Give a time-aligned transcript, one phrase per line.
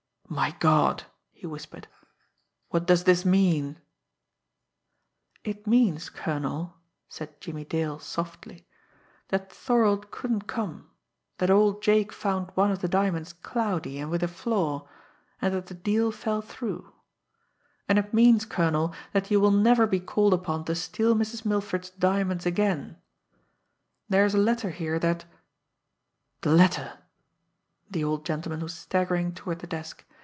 [0.31, 1.03] "My God!"
[1.33, 1.89] he whispered.
[2.69, 3.79] "What does this mean?"
[5.43, 6.77] "It means, colonel,"
[7.09, 8.65] said Jimmie Dale softly,
[9.27, 10.89] "that Thorold couldn't come,
[11.39, 14.87] that old Jake found one of the diamonds cloudy and with a flaw,
[15.41, 16.93] and that the deal fell through
[17.89, 21.43] and it means, colonel, that you will never be called upon to steal Mrs.
[21.43, 22.95] Milford's diamonds again;
[24.07, 25.25] there is a letter here that"
[26.43, 26.99] "The letter!"
[27.89, 30.05] The old gentleman was staggering toward the desk.